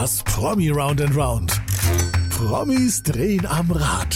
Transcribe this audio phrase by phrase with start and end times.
[0.00, 1.60] Das Promi Round and Round.
[2.30, 4.14] Promis drehen am Rad.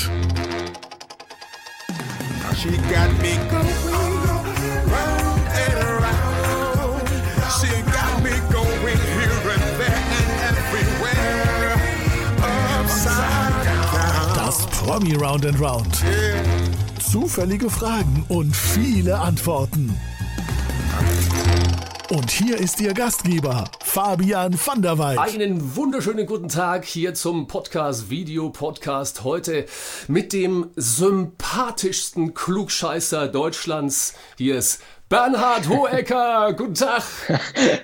[2.56, 3.68] She got me going
[4.88, 7.06] round and around.
[7.60, 10.00] She got me going here and there
[10.46, 11.77] and everywhere.
[12.80, 14.37] Upside down.
[14.37, 16.02] Das Promi Round and Round.
[16.98, 19.95] Zufällige Fragen und viele Antworten.
[22.09, 23.64] Und hier ist Ihr Gastgeber,
[23.95, 25.19] Fabian van der Weid.
[25.19, 29.23] Einen wunderschönen guten Tag hier zum Podcast, Video-Podcast.
[29.23, 29.67] Heute
[30.09, 34.15] mit dem sympathischsten Klugscheißer Deutschlands.
[34.37, 36.53] Hier ist Bernhard Hohecker.
[36.59, 37.05] guten Tag.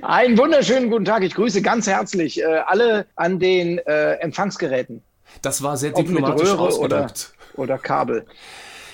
[0.03, 1.23] Einen wunderschönen guten Tag.
[1.23, 5.05] Ich grüße ganz herzlich äh, alle an den äh, Empfangsgeräten.
[5.43, 7.35] Das war sehr Ob mit diplomatisch Röhre oder, ausgedrückt.
[7.55, 8.27] oder Kabel.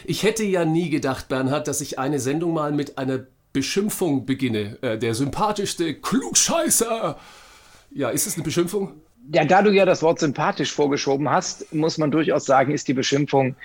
[0.05, 3.21] Ich hätte ja nie gedacht, Bernhard, dass ich eine Sendung mal mit einer
[3.57, 4.77] Beschimpfung beginne.
[4.83, 7.19] Äh, der sympathischste Klugscheißer.
[7.91, 9.01] Ja, ist es eine Beschimpfung?
[9.33, 12.93] Ja, da du ja das Wort sympathisch vorgeschoben hast, muss man durchaus sagen, ist die
[12.93, 13.57] Beschimpfung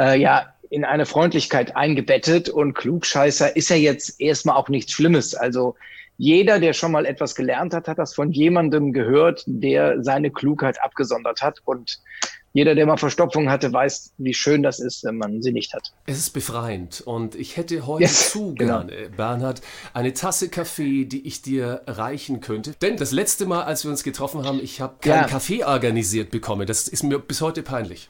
[0.00, 5.36] äh, ja in eine Freundlichkeit eingebettet und Klugscheißer ist ja jetzt erstmal auch nichts Schlimmes.
[5.36, 5.76] Also
[6.18, 10.82] jeder, der schon mal etwas gelernt hat, hat das von jemandem gehört, der seine Klugheit
[10.82, 11.60] abgesondert hat.
[11.64, 12.00] Und
[12.56, 15.92] jeder, der mal Verstopfung hatte, weiß, wie schön das ist, wenn man sie nicht hat.
[16.06, 18.78] Es ist befreiend und ich hätte heute Yes, zu genau.
[18.84, 19.60] gerne, Bernhard,
[19.92, 22.72] eine Tasse Kaffee, die ich dir reichen könnte.
[22.80, 25.26] Denn das letzte Mal, als wir uns getroffen haben, ich habe keinen Ja.
[25.28, 26.66] Kaffee organisiert bekommen.
[26.66, 28.08] Das ist mir bis heute peinlich.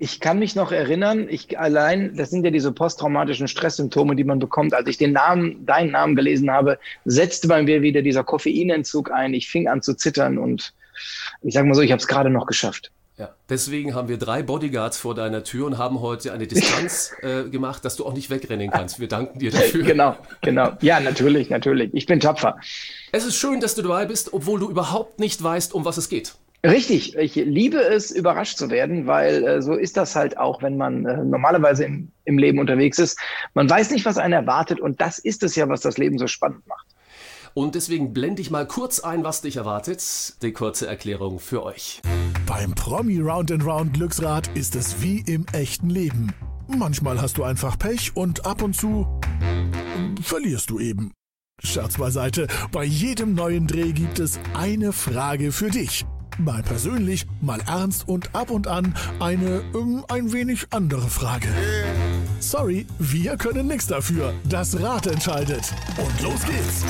[0.00, 4.38] Ich kann mich noch erinnern, ich allein, das sind ja diese posttraumatischen Stresssymptome, die man
[4.38, 4.72] bekommt.
[4.72, 9.34] Als ich den Namen, deinen Namen gelesen habe, setzte bei mir wieder dieser Koffeinentzug ein.
[9.34, 10.72] Ich fing an zu zittern und
[11.42, 12.92] ich sage mal so, ich habe es gerade noch geschafft.
[13.18, 13.30] Ja.
[13.48, 17.84] Deswegen haben wir drei Bodyguards vor deiner Tür und haben heute eine Distanz äh, gemacht,
[17.84, 19.00] dass du auch nicht wegrennen kannst.
[19.00, 19.82] Wir danken dir dafür.
[19.82, 20.72] Genau, genau.
[20.82, 21.90] Ja, natürlich, natürlich.
[21.94, 22.56] Ich bin tapfer.
[23.10, 26.08] Es ist schön, dass du dabei bist, obwohl du überhaupt nicht weißt, um was es
[26.08, 26.34] geht.
[26.64, 30.76] Richtig, ich liebe es, überrascht zu werden, weil äh, so ist das halt auch, wenn
[30.76, 33.18] man äh, normalerweise im, im Leben unterwegs ist.
[33.54, 36.26] Man weiß nicht, was einen erwartet und das ist es ja, was das Leben so
[36.26, 36.86] spannend macht.
[37.54, 40.34] Und deswegen blende ich mal kurz ein, was dich erwartet.
[40.42, 42.00] Die kurze Erklärung für euch.
[42.46, 46.32] Beim Promi Round and Round Glücksrad ist es wie im echten Leben.
[46.66, 49.06] Manchmal hast du einfach Pech und ab und zu
[50.22, 51.12] verlierst du eben.
[51.62, 56.06] Scherz beiseite, bei jedem neuen Dreh gibt es eine Frage für dich.
[56.38, 61.48] Mal persönlich, mal ernst und ab und an eine ähm, ein wenig andere Frage.
[62.40, 64.32] Sorry, wir können nichts dafür.
[64.44, 65.62] Das Rad entscheidet.
[65.96, 66.84] Und los geht's.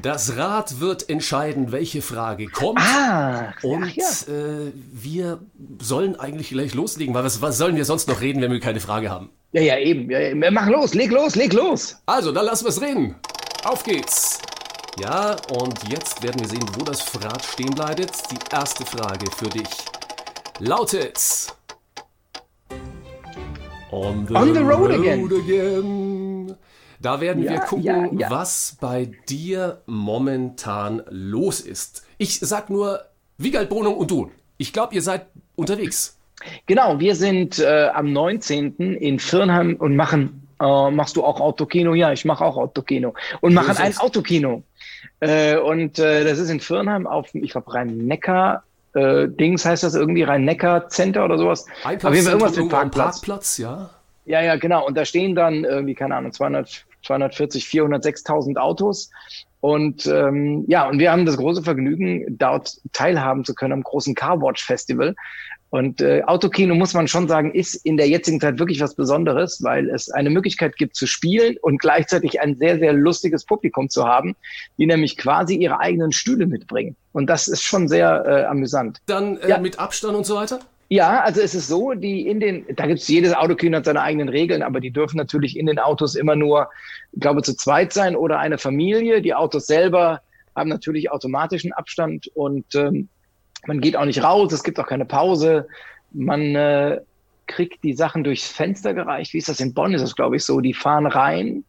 [0.00, 2.78] Das Rad wird entscheiden, welche Frage kommt.
[2.80, 4.04] Ah, Und ach ja.
[4.32, 5.40] äh, wir
[5.80, 8.80] sollen eigentlich gleich loslegen, weil was, was sollen wir sonst noch reden, wenn wir keine
[8.80, 9.30] Frage haben?
[9.52, 10.10] Ja, ja, eben.
[10.10, 10.50] Ja, ja.
[10.50, 11.96] Mach los, leg los, leg los.
[12.06, 13.16] Also, dann lassen wir es reden.
[13.64, 14.38] Auf geht's.
[15.00, 18.10] Ja, und jetzt werden wir sehen, wo das Rad stehen bleibt.
[18.30, 19.68] Die erste Frage für dich
[20.60, 21.57] lautet...
[23.98, 25.24] On the, On the road again.
[25.24, 26.54] again.
[27.00, 28.30] Da werden wir Ja, gucken, ja, ja.
[28.30, 32.04] was bei dir momentan los ist.
[32.16, 33.00] Ich sag nur,
[33.38, 34.30] Wiegald Bonung und du.
[34.56, 35.26] Ich glaube, ihr seid
[35.56, 36.16] unterwegs.
[36.66, 38.76] Genau, wir sind äh, am 19.
[38.76, 41.94] in Firnheim und machen, äh, machst du auch Autokino?
[41.94, 43.14] Ja, ich mache auch Autokino.
[43.40, 43.96] Und machen ein.
[43.98, 44.62] Autokino.
[45.20, 48.62] Äh, und äh, das ist in Firnheim auf, ich glaube, Rhein-Neckar.
[48.98, 51.66] Äh, Dings heißt das irgendwie Rhein-Neckar-Center oder sowas.
[51.84, 53.20] Auf jeden Fall irgendwas mit Parkplatz.
[53.20, 53.90] Parkplatz, ja.
[54.24, 54.86] Ja, ja, genau.
[54.86, 59.10] Und da stehen dann irgendwie, keine Ahnung, 200, 240, 406.000 Autos.
[59.60, 64.14] Und ähm, ja, und wir haben das große Vergnügen, dort teilhaben zu können am großen
[64.14, 65.16] Carwatch Festival.
[65.70, 69.62] Und äh, Autokino, muss man schon sagen, ist in der jetzigen Zeit wirklich was Besonderes,
[69.62, 74.06] weil es eine Möglichkeit gibt zu spielen und gleichzeitig ein sehr, sehr lustiges Publikum zu
[74.06, 74.34] haben,
[74.78, 76.96] die nämlich quasi ihre eigenen Stühle mitbringen.
[77.12, 78.98] Und das ist schon sehr äh, amüsant.
[79.06, 79.58] Dann äh, Ja.
[79.58, 80.60] mit Abstand und so weiter?
[80.90, 84.30] Ja, also es ist so, die in den, da gibt's jedes Autokino hat seine eigenen
[84.30, 86.70] Regeln, aber die dürfen natürlich in den Autos immer nur,
[87.12, 89.20] ich glaube, zu zweit sein oder eine Familie.
[89.20, 90.22] Die Autos selber
[90.56, 93.10] haben natürlich automatischen Abstand und ähm,
[93.66, 95.66] man geht auch nicht raus, es gibt auch keine Pause.
[96.12, 97.00] Man äh,
[97.46, 99.32] kriegt die Sachen durchs Fenster gereicht.
[99.34, 99.94] Wie ist das in Bonn?
[99.94, 100.60] Ist das, glaube ich, so.
[100.60, 101.64] Die fahren rein,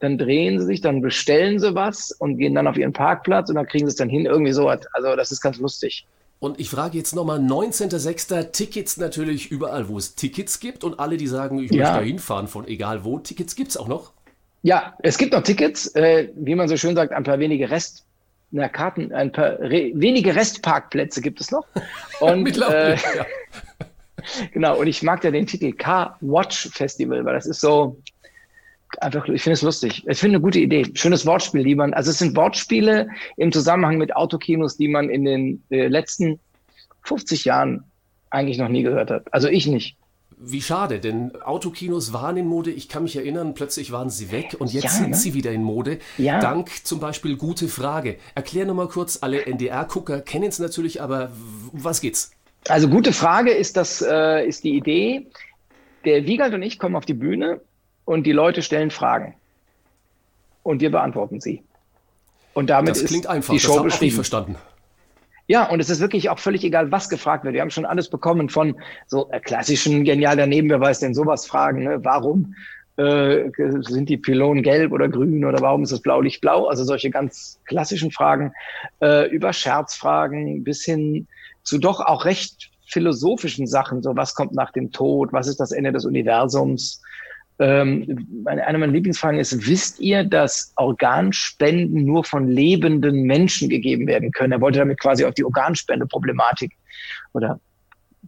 [0.00, 3.56] dann drehen sie sich, dann bestellen sie was und gehen dann auf ihren Parkplatz und
[3.56, 4.80] dann kriegen sie es dann hin, irgendwie sowas.
[4.92, 6.06] Also das ist ganz lustig.
[6.40, 8.52] Und ich frage jetzt nochmal, 19.06.
[8.52, 11.78] Tickets natürlich überall, wo es Tickets gibt und alle, die sagen, ich Ja.
[11.78, 14.12] möchte da hinfahren von egal wo, Tickets gibt es auch noch.
[14.62, 18.04] Ja, es gibt noch Tickets, äh, wie man so schön sagt, ein paar wenige Rest,
[18.50, 21.66] na, Karten, ein paar re wenige Restparkplätze gibt es noch.
[22.20, 23.26] Und äh, ja.
[24.52, 27.96] genau, und ich mag ja den Titel Car Watch Festival, weil das ist so,
[29.00, 30.04] einfach, ich finde es lustig.
[30.06, 30.86] Ich finde eine gute Idee.
[30.94, 35.24] Schönes Wortspiel, die man, also es sind Wortspiele im Zusammenhang mit Autokinos, die man in
[35.24, 36.40] den äh, letzten
[37.04, 37.84] 50 Jahren
[38.30, 39.32] eigentlich noch nie gehört hat.
[39.32, 39.96] Also ich nicht.
[40.40, 42.70] Wie schade, denn Autokinos waren in Mode.
[42.70, 45.16] Ich kann mich erinnern, plötzlich waren sie weg und jetzt Ja, sind ne?
[45.16, 45.98] sie wieder in Mode.
[46.16, 46.38] Ja.
[46.40, 48.18] Dank zum Beispiel Gute Frage.
[48.36, 51.32] Erklär nochmal kurz, alle NDR-Gucker kennen es natürlich, aber
[51.72, 52.30] um was geht's?
[52.68, 55.26] Also gute Frage ist das, äh, ist die Idee.
[56.04, 57.60] Der Wiegald und ich kommen auf die Bühne
[58.04, 59.34] und die Leute stellen Fragen.
[60.62, 61.62] Und wir beantworten sie.
[62.54, 64.14] Und damit Das klingt ist einfach, die das Show habe auch ich beschrieben.
[64.14, 64.56] verstanden.
[65.48, 67.54] Ja, und es ist wirklich auch völlig egal, was gefragt wird.
[67.54, 71.46] Wir haben schon alles bekommen von so äh, klassischen genial daneben, wer weiß denn sowas
[71.46, 71.98] fragen, ne?
[72.04, 72.54] warum
[72.98, 73.50] äh,
[73.80, 76.66] sind die Pylonen gelb oder grün oder warum ist das Blaulicht blau?
[76.66, 78.52] Also solche ganz klassischen Fragen,
[79.00, 81.26] äh, über Scherzfragen bis hin
[81.62, 85.72] zu doch auch recht philosophischen Sachen, so was kommt nach dem Tod, was ist das
[85.72, 87.00] Ende des Universums?
[87.60, 94.30] Ähm, eine meiner Lieblingsfragen ist, wisst ihr, dass Organspenden nur von lebenden Menschen gegeben werden
[94.30, 94.52] können?
[94.52, 96.72] Er wollte damit quasi auf die Organspende-Problematik
[97.32, 97.58] oder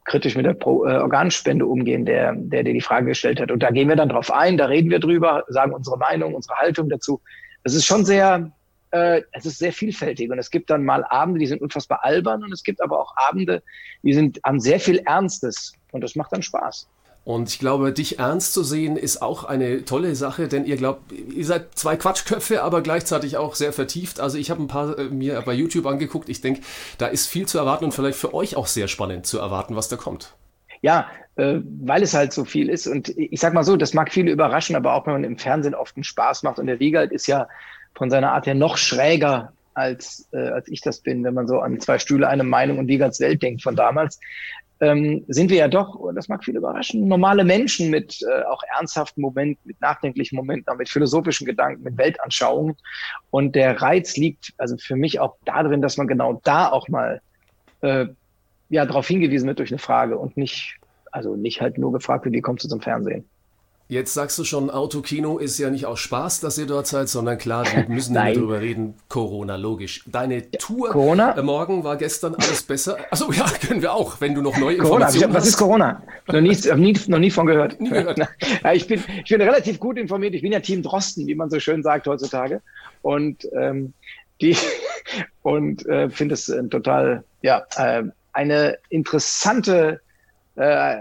[0.04, 3.50] kritisch mit der Pro, äh, Organspende umgehen, der, der dir die Frage gestellt hat.
[3.50, 6.56] Und da gehen wir dann drauf ein, da reden wir drüber, sagen unsere Meinung, unsere
[6.56, 7.20] Haltung dazu.
[7.62, 8.50] Das ist schon sehr,
[8.90, 10.30] äh, es ist sehr vielfältig.
[10.30, 13.14] Und es gibt dann mal Abende, die sind unfassbar albern und es gibt aber auch
[13.16, 13.62] Abende,
[14.02, 15.72] die sind, haben sehr viel Ernstes.
[15.92, 16.88] Und das macht dann Spaß.
[17.22, 21.12] Und ich glaube, dich ernst zu sehen, ist auch eine tolle Sache, denn ihr glaubt,
[21.12, 24.20] ihr seid zwei Quatschköpfe, aber gleichzeitig auch sehr vertieft.
[24.20, 26.28] Also ich habe ein paar äh, mir bei YouTube angeguckt.
[26.28, 26.62] Ich denke,
[26.98, 29.88] da ist viel zu erwarten und vielleicht für euch auch sehr spannend zu erwarten, was
[29.88, 30.34] da kommt.
[30.80, 32.86] Ja, äh, weil es halt so viel ist.
[32.86, 35.74] Und ich sag mal so, das mag viele überraschen, aber auch wenn man im Fernsehen
[35.74, 36.58] oft einen Spaß macht.
[36.58, 37.48] Und der Wiegald ist ja
[37.94, 41.60] von seiner Art her noch schräger als, äh, als ich das bin, wenn man so
[41.60, 44.18] an zwei Stühle, eine Meinung und Wiegalds Welt denkt von damals.
[44.82, 49.20] Ähm, sind wir ja doch, das mag viele überraschen, normale Menschen mit äh, auch ernsthaften
[49.20, 52.76] Momenten, mit nachdenklichen Momenten, mit philosophischen Gedanken, mit Weltanschauungen.
[53.30, 57.20] Und der Reiz liegt also für mich auch darin, dass man genau da auch mal
[57.82, 58.06] äh,
[58.70, 60.78] ja, darauf hingewiesen wird durch eine Frage und nicht,
[61.12, 63.28] also nicht halt nur gefragt wird, wie kommst du zum Fernsehen?
[63.90, 67.38] Jetzt sagst du schon, Autokino ist ja nicht aus Spaß, dass ihr dort seid, sondern
[67.38, 68.34] klar, wir müssen Nein.
[68.34, 68.94] darüber reden.
[69.08, 70.04] Corona, logisch.
[70.06, 71.36] Deine Tour Corona?
[71.36, 72.98] äh, morgen war gestern alles besser.
[73.10, 75.58] Achso, ja, können wir auch, wenn du noch neue Corona, Informationen was ist hast.
[75.58, 76.02] Corona?
[76.28, 77.80] Noch nie, hab nie, noch nie von gehört.
[77.80, 78.20] Nie gehört.
[78.62, 80.34] Ja, ich, bin, ich bin relativ gut informiert.
[80.34, 82.62] Ich bin ja Team Drosten, wie man so schön sagt heutzutage.
[83.02, 83.92] Und ähm,
[84.40, 84.56] die
[85.42, 90.00] und äh, finde es äh, total, ja, äh, eine interessante,
[90.54, 90.98] äh,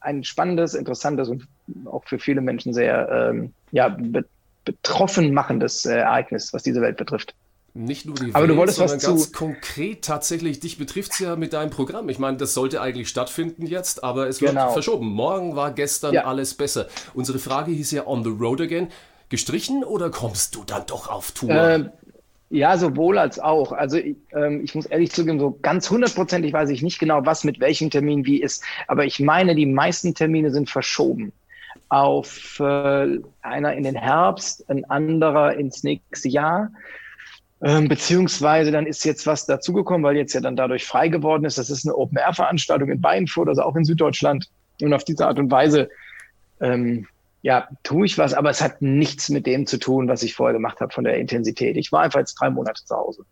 [0.00, 1.46] ein spannendes, interessantes und
[1.84, 4.24] auch für viele Menschen sehr ähm, ja, be
[4.64, 7.34] betroffen machendes äh, Ereignis, was diese Welt betrifft.
[7.74, 11.12] Nicht nur die Aber du Welt, wolltest was sondern ganz zu- konkret tatsächlich, dich betrifft
[11.14, 12.08] es ja mit deinem Programm.
[12.10, 14.70] Ich meine, das sollte eigentlich stattfinden jetzt, aber es wird Genau.
[14.72, 15.08] verschoben.
[15.08, 16.26] Morgen war gestern Ja.
[16.26, 16.86] alles besser.
[17.14, 18.88] Unsere Frage hieß ja On the Road Again.
[19.30, 21.50] Gestrichen oder kommst du dann doch auf Tour?
[21.50, 21.90] Ähm,
[22.50, 23.72] ja, sowohl als auch.
[23.72, 27.42] Also ich, ähm, ich muss ehrlich zugeben, so ganz hundertprozentig weiß ich nicht genau, was
[27.42, 28.62] mit welchem Termin wie ist.
[28.86, 31.32] Aber ich meine, die meisten Termine sind verschoben.
[31.92, 36.70] Auf äh, einer in den Herbst, ein anderer ins nächste Jahr.
[37.62, 41.58] Ähm, beziehungsweise dann ist jetzt was dazugekommen, weil jetzt ja dann dadurch frei geworden ist.
[41.58, 44.48] Das ist eine Open-Air-Veranstaltung in Beinfurt, also auch in Süddeutschland.
[44.80, 45.90] Und auf diese Art und Weise
[46.62, 47.06] ähm,
[47.42, 50.54] ja, tue ich was, aber es hat nichts mit dem zu tun, was ich vorher
[50.54, 51.76] gemacht habe von der Intensität.
[51.76, 53.26] Ich war einfach jetzt drei Monate zu Hause.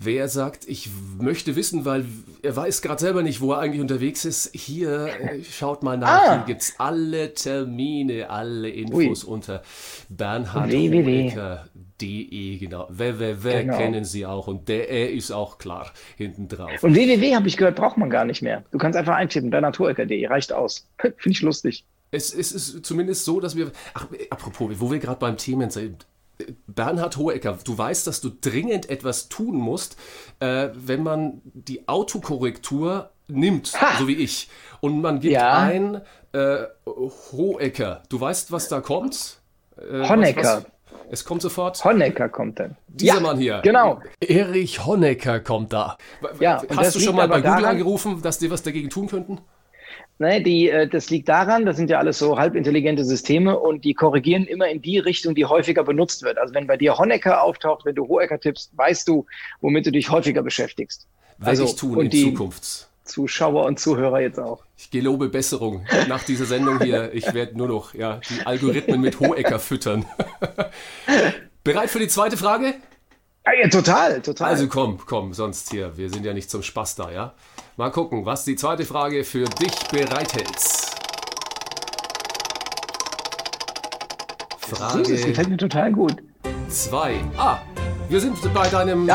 [0.00, 0.88] Wer sagt, ich
[1.18, 2.04] möchte wissen, weil
[2.42, 4.54] er weiß gerade selber nicht, wo er eigentlich unterwegs ist.
[4.54, 6.34] Hier, äh, schaut mal nach, Ah.
[6.36, 9.60] hier gibt es alle Termine, alle Infos unter
[11.28, 12.86] bernhardhoeker.de, genau.
[12.90, 13.76] www Genau.
[13.76, 16.82] kennen Sie auch und der äh, ist auch klar hinten drauf.
[16.82, 18.64] Und www, habe ich gehört, braucht man gar nicht mehr.
[18.70, 20.86] Du kannst einfach eintippen, bernhardhoeker.de, reicht aus.
[20.98, 21.84] Finde ich lustig.
[22.10, 23.70] Es, es ist zumindest so, dass wir.
[23.94, 26.06] Ach, apropos, wo wir gerade beim Themen sind.
[26.66, 29.96] Bernhard Hohecker, du weißt, dass du dringend etwas tun musst,
[30.40, 33.98] äh, wenn man die Autokorrektur nimmt, Ha!
[33.98, 34.48] so wie ich,
[34.80, 35.58] und man gibt Ja.
[35.58, 36.00] ein
[36.32, 36.58] äh,
[37.32, 38.02] Hohecker.
[38.08, 39.38] Du weißt, was da kommt?
[39.76, 40.42] Äh, Honecker.
[40.42, 40.66] was-
[41.10, 41.82] Es kommt sofort.
[41.84, 42.76] Honecker kommt dann.
[42.86, 43.60] Dieser ja, Mann hier.
[43.64, 44.00] Genau.
[44.20, 45.96] Erich Honecker kommt da.
[46.38, 49.38] Ja, Hast du schon mal bei Google daran- angerufen, dass die was dagegen tun könnten?
[50.20, 53.94] Ne, die, äh, das liegt daran, das sind ja alles so halbintelligente Systeme und die
[53.94, 56.38] korrigieren immer in die Richtung, die häufiger benutzt wird.
[56.38, 59.26] Also wenn bei dir Honecker auftaucht, wenn du Hohecker tippst, weißt du,
[59.60, 61.06] womit du dich häufiger beschäftigst.
[61.38, 62.88] Werde Also, ich tun und in die- Zukunft.
[63.04, 64.64] Zuschauer und Zuhörer jetzt auch.
[64.76, 67.14] Ich gelobe Besserung nach dieser Sendung hier.
[67.14, 70.04] Ich werde nur noch ja, die Algorithmen mit Hohecker füttern.
[71.64, 72.74] Bereit für die zweite Frage?
[73.46, 74.48] Ja, total, total.
[74.50, 75.96] Also komm, komm, sonst hier.
[75.96, 77.34] Wir sind ja nicht zum Spaß da, ja?
[77.76, 80.48] Mal gucken, was die zweite Frage für dich bereithält.
[84.70, 86.16] Das gefällt Frage mir total gut.
[86.68, 87.14] 2.
[87.38, 87.58] Ah,
[88.08, 89.14] wir sind bei deinem äh,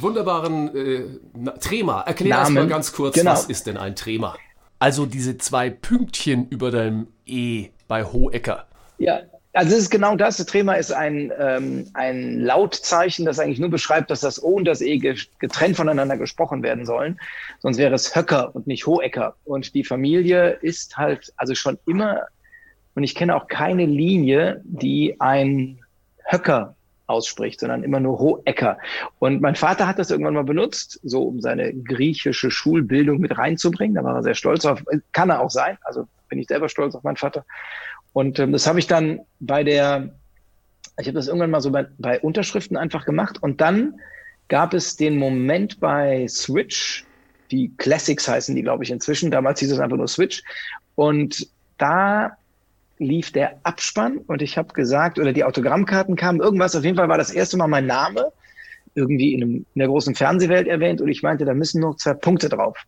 [0.00, 2.00] wunderbaren äh, Trema.
[2.02, 2.40] Erklär Namen.
[2.42, 3.30] erst mal ganz kurz, Genau.
[3.32, 4.36] was ist denn ein Trema?
[4.80, 8.66] Also diese zwei Pünktchen über deinem E bei Hohecker.
[8.98, 9.20] Ja,
[9.52, 10.36] also es ist genau das.
[10.36, 14.64] Das Trema ist ein, ähm, ein Lautzeichen, das eigentlich nur beschreibt, dass das O und
[14.64, 17.18] das E ge- getrennt voneinander gesprochen werden sollen.
[17.60, 19.36] Sonst wäre es Höcker und nicht Hohecker.
[19.44, 22.26] Und die Familie ist halt also schon immer,
[22.94, 25.78] und ich kenne auch keine Linie, die ein
[26.24, 26.74] Höcker
[27.06, 28.76] ausspricht, sondern immer nur Hohecker.
[29.18, 33.94] Und mein Vater hat das irgendwann mal benutzt, so um seine griechische Schulbildung mit reinzubringen.
[33.94, 34.84] Da war er sehr stolz auf.
[35.12, 35.78] Kann er auch sein.
[35.82, 37.46] Also bin ich selber stolz auf meinen Vater.
[38.18, 40.12] Und ähm, das habe ich dann bei der,
[40.98, 43.40] ich habe das irgendwann mal so bei, bei Unterschriften einfach gemacht.
[43.40, 44.00] Und dann
[44.48, 47.06] gab es den Moment bei Switch,
[47.52, 49.30] die Classics heißen die, glaube ich, inzwischen.
[49.30, 50.42] Damals hieß es einfach nur Switch.
[50.96, 51.46] Und
[51.76, 52.32] da
[52.98, 57.08] lief der Abspann und ich habe gesagt, oder die Autogrammkarten kamen, irgendwas, auf jeden Fall
[57.08, 58.32] war das erste Mal mein Name
[58.96, 62.14] irgendwie in, einem, in der großen Fernsehwelt erwähnt und ich meinte, da müssen noch zwei
[62.14, 62.78] Punkte drauf.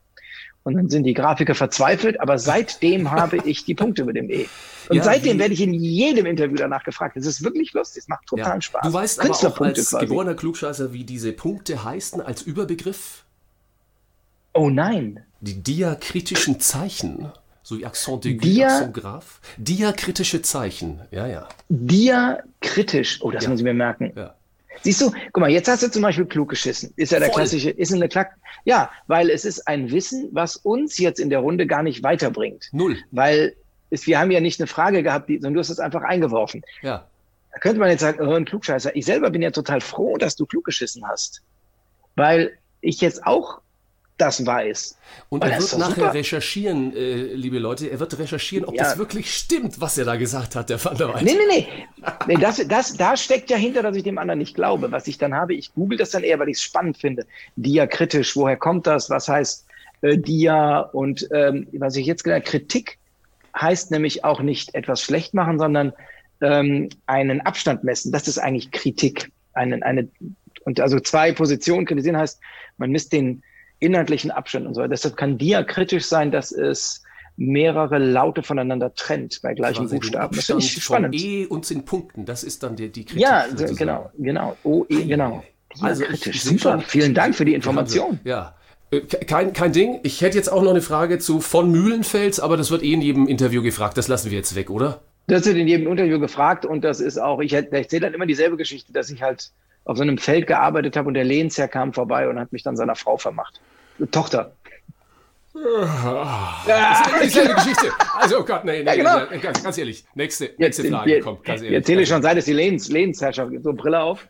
[0.62, 4.46] Und dann sind die Grafiker verzweifelt, aber seitdem habe ich die Punkte mit dem E.
[4.90, 7.16] Und Ja, seitdem werde ich in jedem Interview danach gefragt.
[7.16, 8.60] Das ist wirklich lustig, es macht total Ja.
[8.60, 8.82] Spaß.
[8.86, 10.06] Du weißt aber auch als quasi.
[10.06, 13.24] geborener Klugscheißer, wie diese Punkte heißen als Überbegriff?
[14.52, 15.24] Oh nein.
[15.40, 17.30] Die diakritischen Zeichen.
[17.62, 19.24] So wie Accent aigu, Dia- Accent grave.
[19.56, 21.00] Diakritische Zeichen.
[21.10, 21.48] Ja, ja.
[21.68, 23.20] Diakritisch.
[23.22, 23.50] Oh, das Ja.
[23.50, 24.12] muss ich mir merken.
[24.16, 24.34] ja.
[24.82, 26.92] Siehst du, guck mal, jetzt hast du zum Beispiel klug geschissen.
[26.96, 27.42] Ist ja der Voll.
[27.42, 28.36] klassische, ist eine Klack.
[28.64, 32.68] Ja, weil es ist ein Wissen, was uns jetzt in der Runde gar nicht weiterbringt.
[32.72, 32.96] Null.
[33.10, 33.54] Weil
[33.90, 36.62] es, wir haben ja nicht eine Frage gehabt, die, sondern du hast es einfach eingeworfen.
[36.82, 37.06] Ja.
[37.52, 38.94] Da könnte man jetzt sagen, oh, ein Klugscheißer.
[38.96, 41.42] Ich selber bin ja total froh, dass du klug geschissen hast.
[42.14, 43.60] Weil ich jetzt auch
[44.20, 44.98] das weiß.
[45.28, 46.14] Und er wird nachher super.
[46.14, 48.84] recherchieren, äh, liebe Leute, er wird recherchieren, ob Ja.
[48.84, 51.22] das wirklich stimmt, was er da gesagt hat, der Van der Weid.
[51.22, 51.68] Nee, nee, nee.
[52.26, 54.90] nee das, das, da steckt ja hinter, dass ich dem anderen nicht glaube.
[54.92, 57.26] Was ich dann habe, ich google das dann eher, weil ich es spannend finde.
[57.56, 59.10] Diakritisch, woher kommt das?
[59.10, 59.66] Was heißt
[60.02, 60.80] äh, Dia?
[60.80, 62.98] Und ähm, was ich jetzt gelernt Kritik
[63.58, 65.92] heißt nämlich auch nicht etwas schlecht machen, sondern
[66.40, 68.12] ähm, einen Abstand messen.
[68.12, 69.30] Das ist eigentlich Kritik.
[69.52, 70.08] Einen, eine,
[70.64, 72.40] und also zwei Positionen kritisieren heißt,
[72.78, 73.42] man misst den
[73.80, 74.86] inhaltlichen Abstand und so.
[74.86, 77.02] Deshalb kann diakritisch sein, dass es
[77.36, 80.36] mehrere Laute voneinander trennt bei gleichen den Buchstaben.
[80.36, 81.14] Das finde ich spannend.
[81.14, 83.22] E und in Punkten, das ist dann die, die Kritik.
[83.22, 83.76] Ja, so, sozusagen.
[83.76, 84.56] genau, genau.
[84.62, 85.42] Oh, eh, genau.
[85.80, 86.42] Also Also kritisch.
[86.42, 86.58] Super.
[86.72, 88.20] schon- Vielen Dank für die Information.
[88.24, 88.54] Ja.
[88.90, 90.00] Äh, ke- Kein, kein Ding.
[90.02, 93.00] Ich hätte jetzt auch noch eine Frage zu von Mühlenfels, aber das wird eh in
[93.00, 93.96] jedem Interview gefragt.
[93.96, 95.00] Das lassen wir jetzt weg, oder?
[95.28, 98.56] Das wird in jedem Interview gefragt und das ist auch, ich erzähle dann immer dieselbe
[98.56, 99.52] Geschichte, dass ich halt
[99.90, 102.76] auf so einem Feld gearbeitet habe und der Lehnsherr kam vorbei und hat mich dann
[102.76, 103.60] seiner Frau vermacht.
[104.12, 104.52] Tochter.
[106.66, 107.88] Das ist dieselbe Geschichte.
[108.16, 109.18] Also, oh Gott, nee, nee, Ja, genau.
[109.30, 110.04] nee, ganz, ganz ehrlich.
[110.14, 111.76] Nächste, Jetzt, nächste Frage, wir, komm, ganz ehrlich.
[111.76, 113.64] erzähle schon, seit es die Lehns, Lehnsherrschaft gibt.
[113.64, 114.28] So, Brille auf.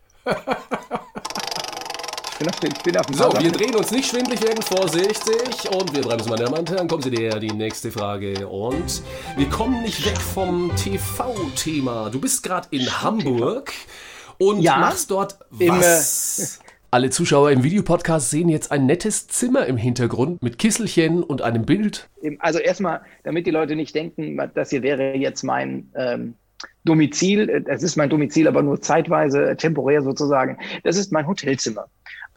[2.32, 3.42] Ich bin auf, den- ich bin auf dem So, Fahrrad.
[3.44, 5.70] wir drehen uns nicht schwindlig werden, vorsichtig.
[5.70, 6.88] Und wir bremsen, meine Damen und Herren.
[6.88, 8.48] Kommen Sie näher, die nächste Frage.
[8.48, 9.02] Und
[9.36, 12.08] wir kommen nicht weg vom TV-Thema.
[12.08, 13.72] Du bist gerade in Hamburg
[14.40, 16.60] und Ja, machst dort im, äh, was?
[16.92, 21.64] Alle Zuschauer im Videopodcast sehen jetzt ein nettes Zimmer im Hintergrund mit Kisselchen und einem
[21.64, 22.08] Bild.
[22.40, 26.34] Also erstmal, damit die Leute nicht denken, das hier wäre jetzt mein ähm,
[26.84, 27.64] Domizil.
[27.68, 30.58] Es ist mein Domizil, aber nur zeitweise, äh, temporär sozusagen.
[30.82, 31.86] Das ist mein Hotelzimmer.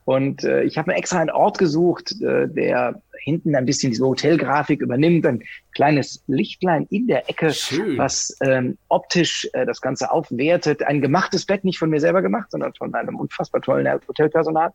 [0.06, 4.06] Und äh, ich habe mir extra einen Ort gesucht, äh, der hinten ein bisschen diese
[4.06, 5.26] Hotelgrafik übernimmt.
[5.26, 5.44] Ein
[5.74, 7.98] kleines Lichtlein in der Ecke, Schön.
[7.98, 10.84] was ähm, optisch äh, das Ganze aufwertet.
[10.84, 14.72] Ein gemachtes Bett, nicht von mir selber gemacht, sondern von einem unfassbar tollen Hotelpersonal.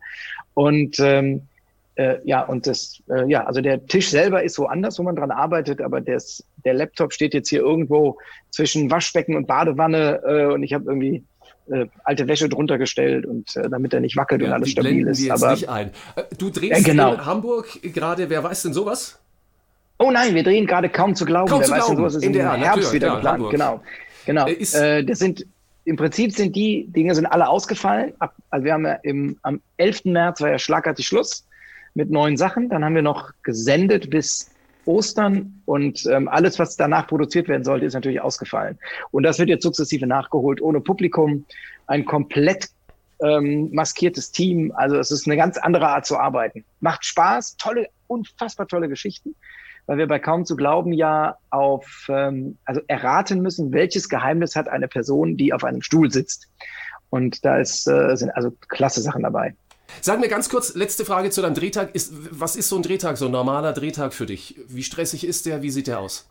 [0.55, 1.43] Und ähm,
[1.99, 5.31] äh, ja, und das, äh, ja, also der Tisch selber ist woanders, wo man dran
[5.31, 8.17] arbeitet, aber das, der Laptop steht jetzt hier irgendwo
[8.51, 11.25] zwischen Waschbecken und Badewanne äh, und ich habe irgendwie
[11.71, 14.71] äh, alte Wäsche drunter gestellt und äh, damit er nicht wackelt und Ja, alles die
[14.71, 15.19] stabil ist.
[15.19, 15.91] wir jetzt Aber nicht ein.
[16.15, 17.13] Äh, Du drehst Ja, genau.
[17.13, 19.19] in Hamburg gerade, wer weiß denn sowas?
[20.01, 21.49] oh nein, wir drehen gerade kaum zu glauben.
[21.49, 22.09] Kaum Wer zu weiß denn, glauben.
[22.09, 23.49] sowas ist In im der- Herbst wieder ja, geplant.
[23.51, 23.81] Genau,
[24.25, 24.47] genau.
[24.47, 25.45] Äh, ist- Äh, das sind
[25.85, 28.13] im Prinzip sind die Dinge sind alle ausgefallen.
[28.19, 30.05] Ab, also wir haben ja im, am 11.
[30.05, 31.45] März war ja schlagartig Schluss
[31.95, 32.69] mit neuen Sachen.
[32.69, 34.49] Dann haben wir noch gesendet bis
[34.85, 38.77] Ostern und ähm, alles, was danach produziert werden sollte, ist natürlich ausgefallen.
[39.11, 41.45] Und das wird jetzt sukzessive nachgeholt, ohne Publikum,
[41.87, 42.69] ein komplett
[43.21, 44.71] ähm, maskiertes Team.
[44.75, 46.63] Also es ist eine ganz andere Art zu arbeiten.
[46.79, 49.35] Macht Spaß, tolle, unfassbar tolle Geschichten,
[49.85, 54.67] weil wir bei kaum zu glauben ja auf, ähm, also erraten müssen, welches Geheimnis hat
[54.67, 56.47] eine Person, die auf einem Stuhl sitzt.
[57.09, 59.55] Und da ist, äh, sind also klasse Sachen dabei.
[60.01, 61.93] Sag mir ganz kurz, letzte Frage zu deinem Drehtag.
[61.93, 64.55] Ist, was ist so ein Drehtag, so ein normaler Drehtag für dich?
[64.67, 65.61] Wie stressig ist der?
[65.61, 66.29] Wie sieht der aus?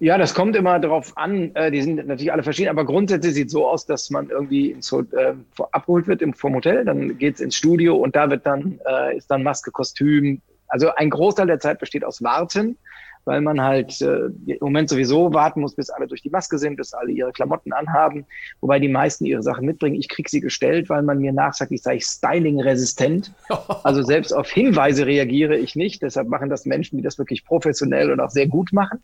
[0.00, 1.54] Ja, das kommt immer darauf an.
[1.54, 4.70] Äh, die sind natürlich alle verschieden, aber grundsätzlich sieht es so aus, dass man irgendwie
[4.70, 5.34] ins, äh,
[5.72, 9.16] abgeholt wird im, vom Hotel, dann geht es ins Studio und da wird dann, äh,
[9.16, 10.40] ist dann Maske, Kostüm.
[10.68, 12.78] Also ein Großteil der Zeit besteht aus Warten
[13.24, 16.76] weil man halt äh, im Moment sowieso warten muss, bis alle durch die Maske sind,
[16.76, 18.26] bis alle ihre Klamotten anhaben,
[18.60, 19.96] wobei die meisten ihre Sachen mitbringen.
[19.96, 23.32] Ich kriege sie gestellt, weil man mir nachsagt, ich sei styling-resistent.
[23.84, 26.02] Also selbst auf Hinweise reagiere ich nicht.
[26.02, 29.00] Deshalb machen das Menschen, die das wirklich professionell und auch sehr gut machen.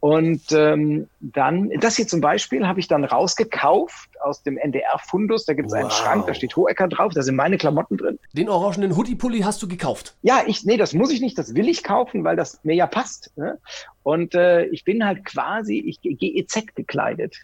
[0.00, 5.44] Und ähm, dann, das hier zum Beispiel habe ich dann rausgekauft aus dem NDR-Fundus.
[5.44, 5.80] Da gibt es wow.
[5.80, 8.18] einen Schrank, da steht Hohecker drauf, da sind meine Klamotten drin.
[8.32, 10.14] Den orangenen Hoodie-Pulli hast du gekauft?
[10.22, 12.86] Ja, ich, nee, das muss ich nicht, das will ich kaufen, weil das mir ja
[12.86, 13.32] passt.
[13.36, 13.58] Ne?
[14.04, 17.36] Und äh, ich bin halt quasi, ich GEZ gekleidet.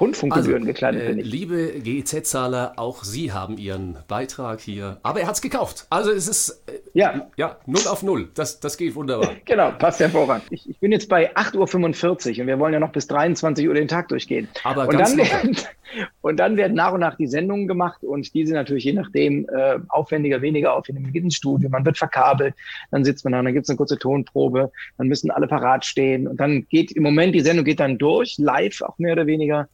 [0.00, 1.26] Rundfunkgebühren also, gekleidet bin ich.
[1.26, 4.98] Liebe GEZ-Zahler, auch Sie haben Ihren Beitrag hier.
[5.02, 5.86] Aber er hat es gekauft.
[5.90, 7.28] Also es ist äh, ja.
[7.36, 8.30] ja, 0 auf 0.
[8.34, 9.32] Das, das geht wunderbar.
[9.44, 10.46] genau, passt hervorragend.
[10.50, 13.74] Ich, ich bin jetzt bei 8.45 Uhr und wir wollen ja noch bis 23 Uhr
[13.74, 14.48] den Tag durchgehen.
[14.64, 15.56] Aber und, ganz dann werden,
[16.22, 19.46] und dann werden nach und nach die Sendungen gemacht und die sind natürlich je nachdem
[19.50, 21.02] äh, aufwendiger, weniger aufwendig.
[21.02, 22.54] Man geht ins Studio, man wird verkabelt,
[22.90, 26.26] dann sitzt man da, dann gibt es eine kurze Tonprobe, dann müssen alle parat stehen
[26.26, 29.68] und dann geht im Moment, die Sendung geht dann durch, live auch mehr oder weniger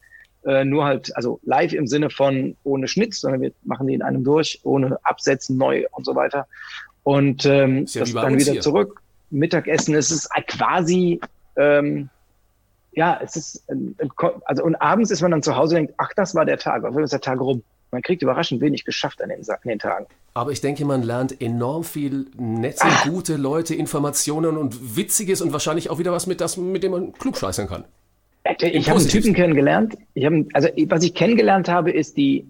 [0.46, 4.02] äh, nur halt, also live im Sinne von ohne Schnitt, sondern wir machen die in
[4.02, 6.46] einem durch, ohne Absetzen, neu und so weiter.
[7.02, 8.60] Und ähm, ja das dann wieder hier.
[8.60, 9.02] zurück.
[9.30, 11.20] Mittagessen, es ist quasi,
[11.56, 12.08] ähm,
[12.92, 13.64] ja, es ist,
[14.44, 16.84] also und abends ist man dann zu Hause und denkt, ach, das war der Tag,
[16.84, 17.62] auf ist der Tag rum.
[17.90, 20.06] Man kriegt überraschend wenig geschafft an den, an den Tagen.
[20.34, 23.04] Aber ich denke, man lernt enorm viel nette, Ach.
[23.08, 27.12] gute Leute, Informationen und Witziges und wahrscheinlich auch wieder was mit, das, mit dem man
[27.14, 27.84] klugscheißern kann.
[28.60, 29.96] Ich habe einen Typen kennengelernt.
[30.14, 32.46] Ich hab, also was ich kennengelernt habe, ist die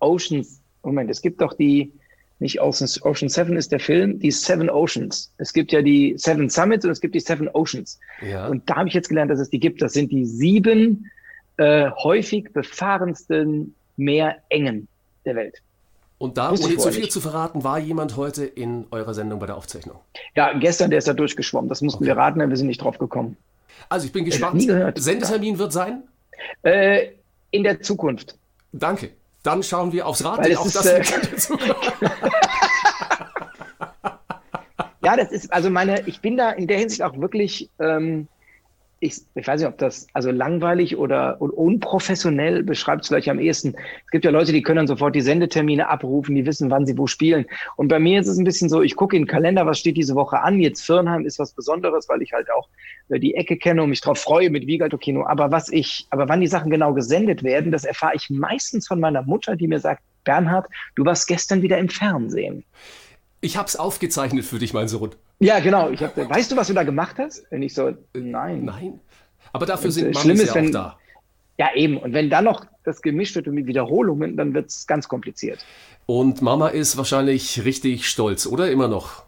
[0.00, 0.60] Oceans.
[0.82, 1.92] Moment, es gibt doch die,
[2.38, 5.32] nicht Oceans, Ocean Seven ist der Film, die Seven Oceans.
[5.38, 7.98] Es gibt ja die Seven Summits und es gibt die Seven Oceans.
[8.22, 8.46] Ja.
[8.46, 9.82] Und da habe ich jetzt gelernt, dass es die gibt.
[9.82, 11.10] Das sind die sieben
[11.58, 14.88] äh, häufig befahrensten Meerengen
[15.24, 15.62] der Welt.
[16.16, 17.12] Und da, ohne zu viel nicht.
[17.12, 19.96] zu verraten, war jemand heute in eurer Sendung bei der Aufzeichnung?
[20.36, 21.70] Ja, gestern, der ist da durchgeschwommen.
[21.70, 22.10] Das mussten okay.
[22.10, 23.38] wir raten, wir sind nicht drauf gekommen.
[23.88, 24.62] Also ich bin gespannt.
[24.96, 26.04] Sendetermin wird sein?
[26.62, 27.08] Äh,
[27.50, 28.36] in der Zukunft.
[28.72, 29.10] Danke.
[29.42, 31.02] Dann schauen wir aufs Rad, auch das äh,
[35.02, 38.28] Ja, das ist, also meine, ich bin da in der Hinsicht auch wirklich ähm,
[39.02, 43.74] ich, ich weiß nicht, ob das also langweilig oder, unprofessionell beschreibt es vielleicht am ehesten.
[44.04, 46.98] Es gibt ja Leute, die können dann sofort die Sendetermine abrufen, die wissen, wann sie
[46.98, 47.46] wo spielen.
[47.76, 49.96] Und bei mir ist es ein bisschen so, ich gucke in den Kalender, was steht
[49.96, 50.60] diese Woche an.
[50.60, 52.68] Jetzt Firnheim ist was Besonderes, weil ich halt auch
[53.08, 55.24] äh, die Ecke kenne und mich darauf freue mit Vigalto Kino.
[55.24, 59.00] Aber was ich, aber wann die Sachen genau gesendet werden, das erfahre ich meistens von
[59.00, 62.64] meiner Mutter, die mir sagt, Bernhard, du warst gestern wieder im Fernsehen.
[63.40, 65.12] Ich habe es aufgezeichnet für dich, mein Sohn.
[65.40, 65.90] Ja, genau.
[65.90, 67.44] Ich hab, weißt du, was du da gemacht hast?
[67.50, 68.64] Wenn ich so, nein.
[68.64, 69.00] Nein.
[69.52, 70.98] Aber dafür und, sind Mamis ja auch da.
[71.58, 71.96] Ja, eben.
[71.96, 75.64] Und wenn dann noch das gemischt wird mit Wiederholungen, dann wird es ganz kompliziert.
[76.06, 79.24] Und Mama ist wahrscheinlich richtig stolz, oder immer noch?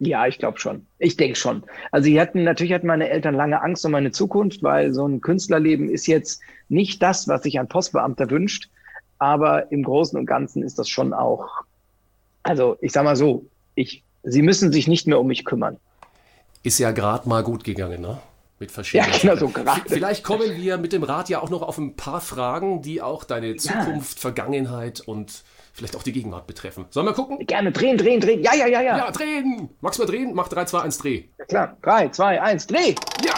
[0.00, 0.86] Ja, ich glaube schon.
[0.98, 1.64] Ich denke schon.
[1.90, 5.20] Also sie hatten, natürlich hatten meine Eltern lange Angst um meine Zukunft, weil so ein
[5.20, 8.70] Künstlerleben ist jetzt nicht das, was sich ein Postbeamter wünscht.
[9.18, 11.48] Aber im Großen und Ganzen ist das schon auch,
[12.44, 15.78] also ich sag mal so, ich Sie müssen sich nicht mehr um mich kümmern.
[16.62, 18.18] Ist ja gerade mal gut gegangen, ne?
[18.58, 19.12] Mit verschiedenen.
[19.12, 19.82] Ja, genau so gerade.
[19.86, 23.22] Vielleicht kommen wir mit dem Rat ja auch noch auf ein paar Fragen, die auch
[23.22, 24.20] deine Zukunft, ja.
[24.20, 26.86] Vergangenheit und vielleicht auch die Gegenwart betreffen.
[26.90, 27.46] Sollen wir gucken?
[27.46, 28.42] Gerne drehen, drehen, drehen.
[28.42, 28.98] Ja, ja, ja, ja.
[28.98, 29.68] Ja, drehen.
[29.80, 30.34] Magst du mal drehen?
[30.34, 31.24] Mach 3, 2, 1, Dreh.
[31.38, 31.76] Ja, klar.
[31.82, 32.94] 3, 2, 1, Dreh.
[33.24, 33.34] Ja.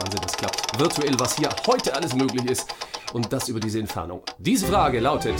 [0.00, 0.80] Wahnsinn, das klappt.
[0.80, 2.68] Virtuell, was hier heute alles möglich ist.
[3.12, 4.22] Und das über diese Entfernung.
[4.38, 5.36] Diese Frage lautet: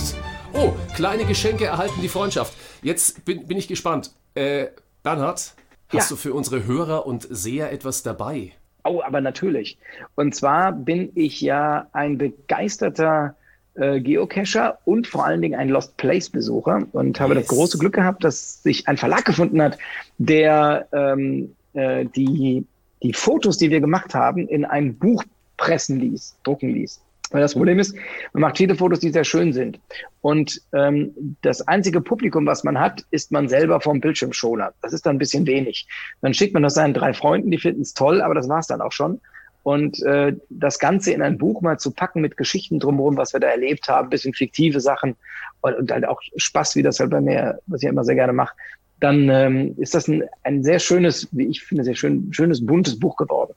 [0.53, 2.55] Oh, kleine Geschenke erhalten die Freundschaft.
[2.81, 4.13] Jetzt bin, bin ich gespannt.
[4.37, 4.69] Äh,
[5.03, 5.55] Bernhard,
[5.89, 6.15] hast ja.
[6.15, 8.53] du für unsere Hörer und Seher etwas dabei?
[8.85, 9.79] Oh, aber natürlich.
[10.15, 13.35] Und zwar bin ich ja ein begeisterter
[13.75, 17.47] äh, Geocacher und vor allen Dingen ein Lost Place Besucher und habe yes.
[17.47, 19.79] das große Glück gehabt, dass sich ein Verlag gefunden hat,
[20.19, 22.67] der ähm, äh, die,
[23.03, 25.25] die Fotos, die wir gemacht haben, in ein Buch
[25.57, 27.01] pressen ließ, drucken ließ.
[27.31, 27.95] Weil das Problem ist,
[28.33, 29.81] man macht viele Fotos, die sehr schön sind.
[30.21, 34.73] Und ähm, das einzige Publikum, was man hat, ist man selber vom Bildschirmschoner.
[34.83, 35.89] Das ist dann ein bisschen wenig.
[36.23, 38.81] Dann schickt man das seinen drei Freunden, die finden es toll, aber das war's dann
[38.81, 39.21] auch schon.
[39.65, 43.41] Und äh, das Ganze in ein Buch mal zu packen mit Geschichten drumherum, was wir
[43.41, 45.17] da erlebt haben, bisschen fiktive Sachen
[45.61, 48.33] und, und halt auch Spaß, wie das halt bei mir, was ich immer sehr gerne
[48.33, 48.55] mache,
[49.01, 52.97] dann ähm, ist das ein, ein sehr schönes, wie ich finde, sehr schön, schönes, buntes
[52.99, 53.55] Buch geworden.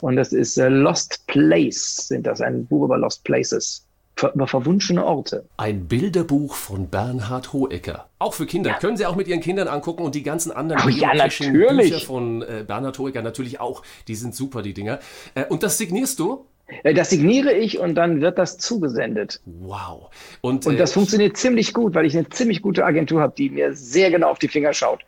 [0.00, 3.84] Und das ist äh, Lost Place, sind das, ein Buch über Lost Places.
[4.16, 5.44] ver über verwunschene Orte.
[5.56, 8.08] Ein Bilderbuch von Bernhard Hohecker.
[8.18, 8.74] Auch für Kinder.
[8.74, 11.12] Können Sie auch mit Ihren Kindern angucken und die ganzen anderen Oh ja.
[11.12, 13.82] Bücher von äh, Bernhard Hohecker natürlich auch.
[14.08, 14.98] Die sind super, die Dinger.
[15.34, 16.44] Äh, und das signierst du?
[16.82, 19.40] Äh, Das signiere ich und dann wird das zugesendet.
[19.46, 20.10] Wow.
[20.42, 23.48] Und, Und äh, das funktioniert ziemlich gut, weil ich eine ziemlich gute Agentur habe, die
[23.50, 25.00] mir sehr genau auf die Finger schaut,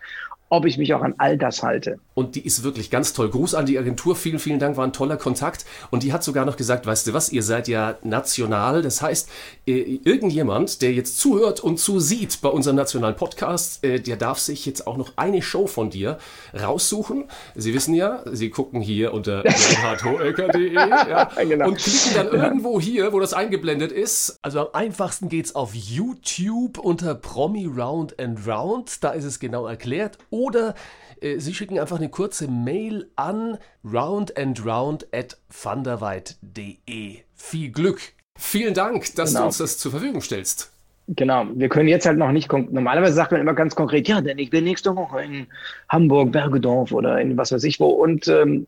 [0.53, 1.99] ob ich mich auch an all das halte.
[2.13, 3.31] Und die ist wirklich ganz toll.
[3.31, 4.15] Gruß an die Agentur.
[4.15, 4.77] Vielen, vielen Dank.
[4.77, 5.65] War ein toller Kontakt.
[5.91, 8.83] Und die hat sogar noch gesagt, weißt du was, ihr seid ja national.
[8.83, 9.31] Das heißt,
[9.67, 14.67] äh, irgendjemand, der jetzt zuhört und zusieht bei unserem nationalen Podcast, äh, der darf sich
[14.67, 16.19] jetzt auch noch eine Show von dir
[16.53, 17.25] raussuchen.
[17.55, 21.69] Sie wissen ja, Sie gucken hier unter bernhardhoecker.de ja, Genau.
[21.69, 24.39] und klicken dann irgendwo hier, wo das eingeblendet ist.
[24.43, 29.03] Also am einfachsten geht's auf YouTube unter Promi Round and Round.
[29.03, 30.19] Da ist es genau erklärt.
[30.43, 30.75] Oder
[31.21, 37.19] äh, Sie schicken einfach eine kurze Mail an roundandround at vanderweit.de.
[37.35, 38.01] Viel Glück.
[38.37, 39.47] Vielen Dank, dass du Genau.
[39.47, 40.73] uns das zur Verfügung stellst.
[41.09, 44.39] Genau, wir können jetzt halt noch nicht, normalerweise sagt man immer ganz konkret, ja, denn
[44.39, 45.47] ich bin nächste Woche in
[45.89, 48.67] Hamburg, Bergedorf oder in was weiß ich wo und ähm,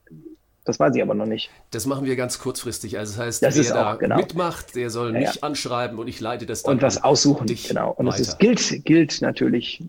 [0.65, 1.51] das weiß ich aber noch nicht.
[1.71, 2.99] Das machen wir ganz kurzfristig.
[2.99, 4.17] Also das heißt, Das wer ist da auch, genau.
[4.17, 5.43] mitmacht, der soll mich ja.
[5.43, 7.93] anschreiben und ich leite das dann Und was aussuchen, genau.
[7.93, 9.83] Und es gilt, gilt natürlich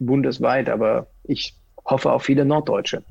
[0.00, 3.02] bundesweit, aber ich hoffe auf viele Norddeutsche.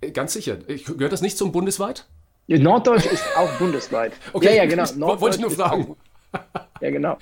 [0.00, 0.58] Äh, Ganz sicher.
[0.68, 2.06] Ich, gehört das nicht zum bundesweit?
[2.46, 4.12] Norddeutsch ist auch bundesweit.
[4.32, 4.84] Okay, Ja, ja, genau.
[4.84, 5.96] ich wollte ich nur ist auch- fragen.
[6.80, 7.18] Ja, genau.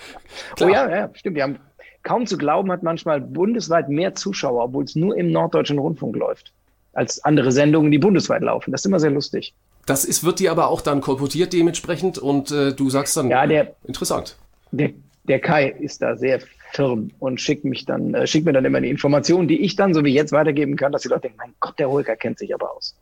[0.57, 0.69] Klar.
[0.69, 1.37] Oh ja, ja, stimmt.
[1.37, 1.59] Wir haben
[2.03, 6.53] kaum zu glauben, hat manchmal bundesweit mehr Zuschauer, obwohl es nur im norddeutschen Rundfunk läuft,
[6.93, 8.71] als andere Sendungen, die bundesweit laufen.
[8.71, 9.55] Das ist immer sehr lustig.
[9.87, 13.47] Das ist, wird dir aber auch dann kolportiert dementsprechend und äh, du sagst dann, Ja,
[13.47, 14.37] der, interessant.
[14.73, 14.91] der,
[15.25, 16.41] der Kai ist da sehr
[16.73, 19.95] firm und schickt mich dann, äh, schickt mir dann immer die Informationen, die ich dann
[19.95, 22.55] so wie jetzt weitergeben kann, dass die Leute denken, mein Gott, der Holger kennt sich
[22.55, 22.95] aber aus.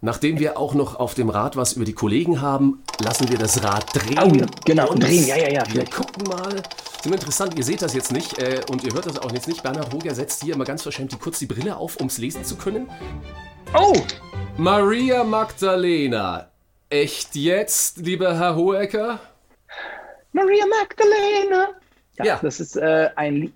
[0.00, 3.64] Nachdem wir auch noch auf dem Rad was über die Kollegen haben, lassen wir das
[3.64, 4.18] Rad drehen.
[4.22, 6.62] Oh, ja, genau, Und drehen, ja, ja, ja, Wir gucken mal.
[7.04, 9.62] Immer interessant, ihr seht das jetzt nicht äh, und ihr hört das auch jetzt nicht.
[9.62, 12.44] Bernhard Hoger setzt hier immer ganz verschämt die, kurz die Brille auf, um es lesen
[12.44, 12.88] zu können.
[13.76, 13.94] Oh,
[14.56, 16.48] Maria Magdalena.
[16.90, 19.18] Echt jetzt, lieber Herr Hohecker?
[20.32, 21.68] Maria Magdalena.
[22.18, 22.38] Ja, Ja.
[22.42, 23.52] das ist äh, ein Lied.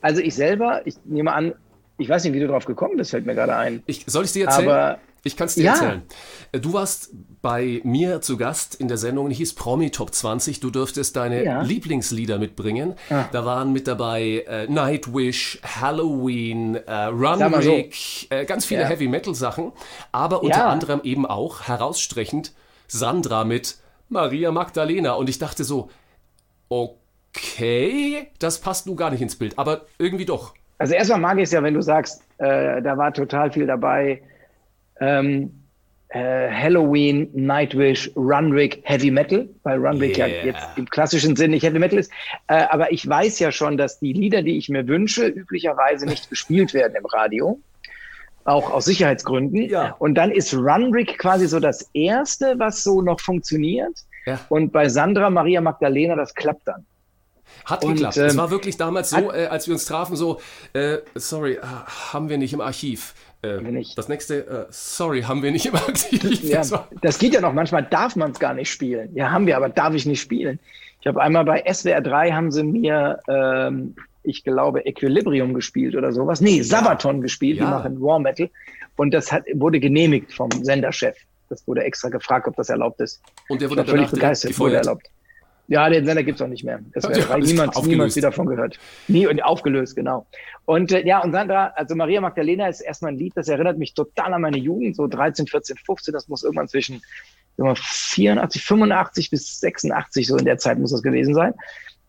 [0.00, 1.54] Also ich selber, ich nehme an,
[1.98, 3.82] ich weiß nicht, wie du drauf gekommen bist, fällt mir gerade ein.
[3.86, 4.68] Ich, soll ich es dir erzählen?
[4.68, 5.72] Aber ich kann es dir Ja.
[5.74, 6.02] erzählen.
[6.50, 10.58] Äh, Du warst bei mir zu Gast in der Sendung, die hieß Promi Top 20.
[10.60, 11.62] Du dürftest deine Ja.
[11.62, 12.94] Lieblingslieder mitbringen.
[13.10, 13.24] Ah.
[13.30, 17.84] Da waren mit dabei äh, Nightwish, Halloween, äh, Sag mal so.
[18.30, 18.88] Äh, ganz viele Ja.
[18.88, 19.72] Heavy Metal Sachen.
[20.10, 22.52] Aber unter anderem eben auch herausstechend
[22.88, 23.76] Sandra mit
[24.08, 25.12] Maria Magdalena.
[25.12, 25.88] Und ich dachte so,
[26.68, 26.96] okay,
[28.38, 29.58] das passt nun gar nicht ins Bild.
[29.58, 30.54] Aber irgendwie doch.
[30.78, 34.20] Also erstmal mag ich es ja, wenn du sagst, äh, da war total viel dabei.
[35.00, 35.62] Ähm,
[36.08, 40.26] äh, Halloween, Nightwish, Runrick, Heavy Metal, weil Runrick Yeah.
[40.26, 42.12] ja jetzt im klassischen Sinn nicht Heavy Metal ist.
[42.48, 46.28] Äh, aber ich weiß ja schon, dass die Lieder, die ich mir wünsche, üblicherweise nicht
[46.28, 47.60] gespielt werden im Radio.
[48.44, 49.62] Auch aus Sicherheitsgründen.
[49.62, 49.94] Ja.
[49.98, 53.96] Und dann ist Runrick quasi so das Erste, was so noch funktioniert.
[54.26, 54.40] Ja.
[54.48, 56.84] Und bei Sandra Maria Magdalena, das klappt dann.
[57.64, 58.16] Hat Und, geklappt.
[58.16, 60.40] es ähm, war wirklich damals so, hat- äh, als wir uns trafen, so,
[60.72, 61.60] äh, sorry, äh,
[62.12, 63.14] haben wir nicht im Archiv.
[63.42, 63.58] Äh.
[63.96, 66.42] Das nächste, äh, sorry, haben wir nicht im Archiv.
[66.44, 66.62] Ja,
[67.02, 67.52] Das geht ja noch.
[67.52, 69.14] Manchmal darf man es gar nicht spielen.
[69.14, 70.58] Ja, haben wir, aber darf ich nicht spielen.
[71.00, 76.12] Ich habe einmal bei SWR 3 haben sie mir, ähm, ich glaube, Equilibrium gespielt oder
[76.12, 76.40] sowas.
[76.40, 77.58] Nee, Sabaton gespielt.
[77.58, 77.64] Ja.
[77.64, 78.48] Die machen War Metal.
[78.96, 81.16] Und das hat, wurde genehmigt vom Senderchef.
[81.48, 83.20] Das wurde extra gefragt, ob das erlaubt ist.
[83.48, 84.56] und der Ich wurde war völlig begeistert.
[84.60, 85.08] Wurde erlaubt.
[85.72, 86.80] Ja, den Sender gibt's auch nicht mehr.
[86.92, 88.78] Das Ja, niemand, niemand wieder davon gehört.
[89.08, 90.26] Nie und aufgelöst, genau.
[90.66, 93.94] Und äh, ja, und Sandra, also Maria Magdalena ist erstmal ein Lied, das erinnert mich
[93.94, 96.12] total an meine Jugend, so 13, 14, 15.
[96.12, 97.00] Das muss irgendwann zwischen
[97.56, 101.54] sagen wir, 84, 85 bis 86, so in der Zeit muss das gewesen sein.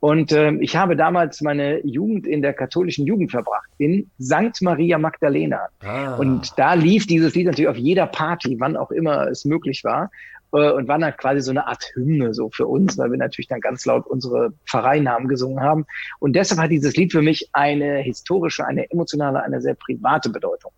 [0.02, 4.62] Und ähm, ich habe damals meine Jugend in der katholischen Jugend verbracht, in St.
[4.62, 5.70] Maria Magdalena.
[5.80, 9.86] Ah, Und da lief dieses Lied natürlich auf jeder Party, wann auch immer es möglich
[9.86, 10.12] war.
[10.54, 13.60] Und war dann quasi so eine Art Hymne so für uns, weil wir natürlich dann
[13.60, 15.86] ganz laut unsere Pfarreinamen gesungen haben.
[16.20, 20.72] Und deshalb hat dieses Lied für mich eine historische, eine emotionale, eine sehr private Bedeutung.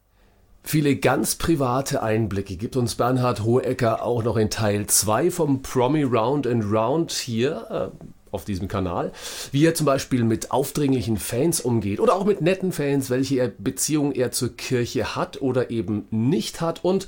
[0.64, 6.04] Viele ganz private Einblicke gibt uns Bernhard Hohecker auch noch in Teil 2 vom Promi
[6.04, 9.12] Round and Round hier äh, auf diesem Kanal.
[9.52, 13.50] Wie er zum Beispiel mit aufdringlichen Fans umgeht oder auch mit netten Fans, welche er
[13.50, 17.08] Beziehung er zur Kirche hat oder eben nicht hat und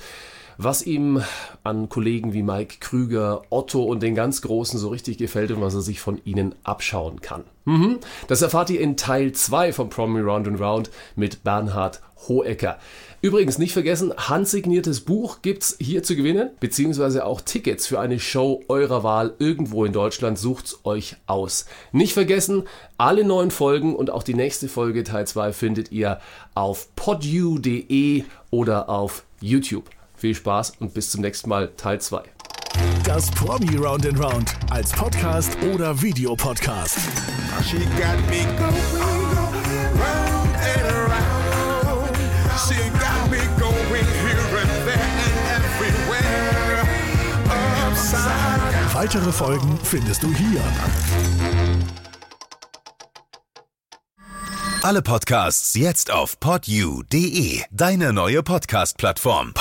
[0.58, 1.22] was ihm
[1.64, 5.76] an Kollegen wie Mike Krüger, Otto und den ganz Großen so richtig gefällt und was
[5.76, 7.44] er sich von ihnen abschauen kann.
[7.66, 8.00] Mhm.
[8.28, 12.78] Das erfahrt ihr in Teil 2 von Promi Round and Round mit Bernhard Hohecker.
[13.22, 18.64] Übrigens nicht vergessen, handsigniertes Buch gibt's hier zu gewinnen, beziehungsweise auch Tickets für eine Show
[18.68, 20.38] eurer Wahl irgendwo in Deutschland.
[20.38, 21.66] Sucht's euch aus.
[21.92, 22.64] Nicht vergessen,
[22.98, 26.20] alle neuen Folgen und auch die nächste Folge Teil 2 findet ihr
[26.54, 29.97] auf podu.de oder auf YouTube.
[30.18, 32.24] Viel Spaß und bis zum nächsten Mal Teil 2.
[33.04, 36.98] Das Promi Round and Round als Podcast oder Videopodcast.
[37.64, 38.76] She got me going
[40.00, 42.18] round and around.
[42.68, 45.00] She got me going here and there
[45.54, 46.88] and everywhere.
[47.88, 48.94] Upside down.
[48.94, 50.62] Weitere Folgen findest du hier.
[54.84, 59.54] Alle Podcasts jetzt auf podyou.de, deine neue Podcast-Plattform.